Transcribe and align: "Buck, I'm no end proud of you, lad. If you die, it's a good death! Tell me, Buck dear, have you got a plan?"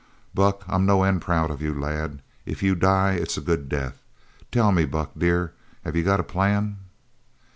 "Buck, 0.33 0.63
I'm 0.67 0.83
no 0.87 1.03
end 1.03 1.21
proud 1.21 1.51
of 1.51 1.61
you, 1.61 1.79
lad. 1.79 2.23
If 2.43 2.63
you 2.63 2.73
die, 2.73 3.11
it's 3.11 3.37
a 3.37 3.39
good 3.39 3.69
death! 3.69 4.01
Tell 4.51 4.71
me, 4.71 4.83
Buck 4.83 5.11
dear, 5.15 5.53
have 5.85 5.95
you 5.95 6.01
got 6.01 6.19
a 6.19 6.23
plan?" 6.23 6.77